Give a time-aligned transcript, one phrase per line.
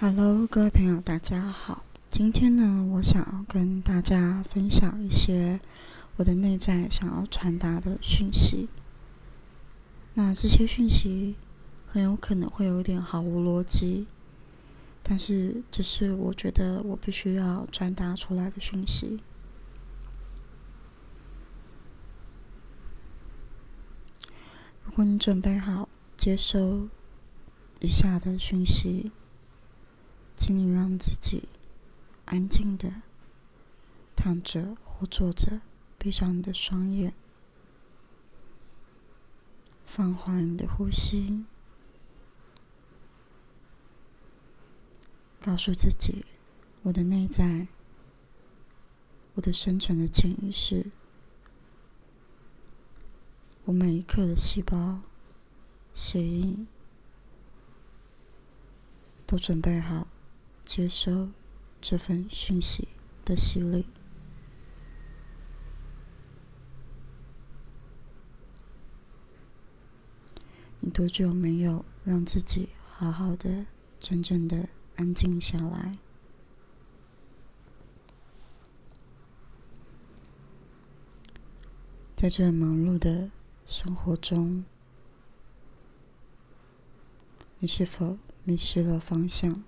[0.00, 1.82] Hello，各位朋友，大家好。
[2.08, 5.58] 今天呢，我想要跟大家分享一些
[6.14, 8.68] 我的内在想要传达的讯息。
[10.14, 11.34] 那这些讯息
[11.88, 14.06] 很有可能会有一点毫无逻辑，
[15.02, 19.20] 但是这是我觉得我必须要传达出来的讯息。
[24.84, 26.86] 如果你准备好接收
[27.80, 29.10] 以下的讯息。
[30.38, 31.48] 请你让自己
[32.26, 33.02] 安静的
[34.14, 35.60] 躺着或坐着，
[35.98, 37.12] 闭上你的双眼，
[39.84, 41.44] 放缓你的呼吸，
[45.40, 46.24] 告诉自己：
[46.82, 47.66] 我的内在，
[49.34, 50.86] 我的深层的潜意识，
[53.64, 55.00] 我每一刻的细胞、
[55.92, 56.56] 血液
[59.26, 60.06] 都准备好。
[60.68, 61.30] 接收
[61.80, 62.88] 这份讯息
[63.24, 63.86] 的洗礼。
[70.80, 73.64] 你多久没有让自己好好的、
[73.98, 75.90] 真正的安静下来？
[82.14, 83.30] 在这忙碌的
[83.64, 84.66] 生活中，
[87.58, 89.64] 你是否迷失了方向？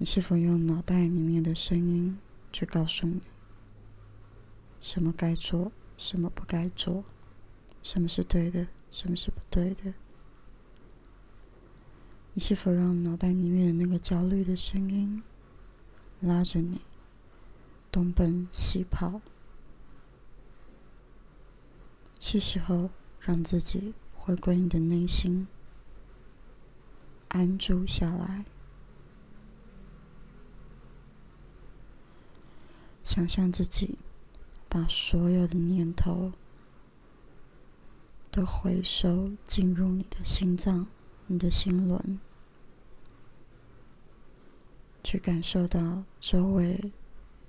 [0.00, 2.16] 你是否用脑袋里面的声音
[2.52, 3.20] 去告诉你，
[4.80, 7.04] 什么该做，什么不该做，
[7.82, 9.92] 什么是对的，什么是不对的？
[12.32, 15.20] 你是否让脑袋里面的那个焦虑的声音
[16.20, 16.80] 拉着你
[17.90, 19.20] 东奔西跑？
[22.20, 25.48] 是时候让自己回归你的内心，
[27.30, 28.44] 安住下来。
[33.18, 33.98] 想象自己
[34.68, 36.30] 把所有的念头
[38.30, 40.86] 都回收进入你的心脏、
[41.26, 42.20] 你的心轮，
[45.02, 46.92] 去感受到周围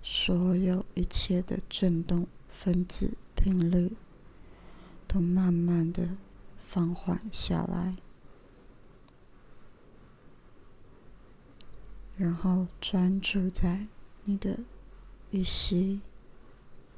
[0.02, 3.92] 所有一切的震动分子频率
[5.08, 6.18] 都慢慢的
[6.58, 7.92] 放缓下来，
[12.18, 13.86] 然后专注在
[14.24, 14.58] 你的。
[15.32, 16.02] 一吸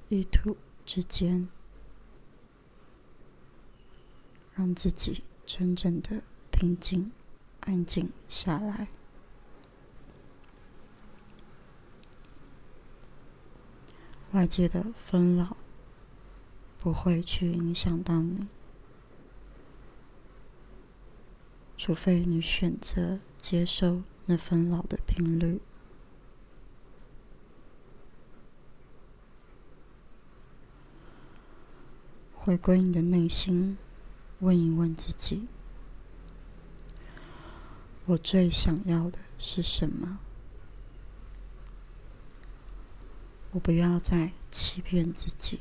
[0.08, 0.56] 一吐
[0.86, 1.50] 之间，
[4.56, 7.12] 让自己真正的平静、
[7.62, 8.88] 安静下来。
[14.32, 15.58] 外界的纷扰
[16.80, 18.48] 不会去影响到你，
[21.78, 25.60] 除非你选择接受那纷扰的频率。
[32.44, 33.78] 回归你的内心，
[34.40, 35.48] 问一问自己：
[38.08, 40.18] 我最想要的是什么？
[43.52, 45.60] 我不要再欺骗自己。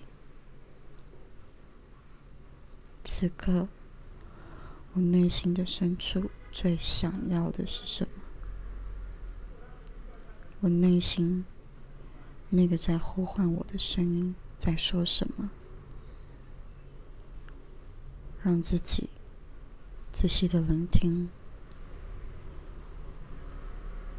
[3.04, 3.68] 此刻，
[4.94, 8.22] 我内心的深处最想要的是什么？
[10.60, 11.44] 我内心
[12.48, 15.50] 那个在呼唤我的声音在说什么？
[18.42, 19.10] 让自己
[20.10, 21.28] 仔细的聆听，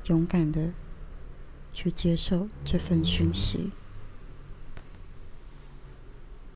[0.05, 0.73] 勇敢的
[1.73, 3.71] 去接受这份讯息。